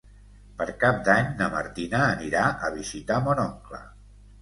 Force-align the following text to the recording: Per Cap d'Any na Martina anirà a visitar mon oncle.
Per 0.61 0.65
Cap 0.83 0.97
d'Any 1.09 1.29
na 1.43 1.51
Martina 1.57 2.01
anirà 2.09 2.49
a 2.71 2.75
visitar 2.81 3.25
mon 3.31 3.47
oncle. 3.49 3.87